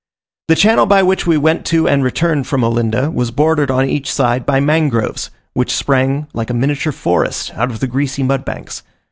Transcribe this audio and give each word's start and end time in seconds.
The 0.47 0.55
channel 0.55 0.87
by 0.87 1.03
which 1.03 1.27
we 1.27 1.37
went 1.37 1.63
to 1.67 1.87
and 1.87 2.03
returned 2.03 2.47
from 2.47 2.63
Olinda, 2.63 3.11
was 3.11 3.29
bordered 3.29 3.69
on 3.69 3.85
each 3.87 4.11
side 4.11 4.47
by 4.47 4.59
mangroves, 4.59 5.29
which 5.53 5.75
sprang 5.75 6.25
like 6.33 6.49
a 6.49 6.55
miniature 6.55 6.91
forest 6.91 7.51
out 7.53 7.69
of 7.69 7.81
the 7.81 7.85
greasy 7.87 8.23
mud 8.23 8.43
banks. 8.43 8.81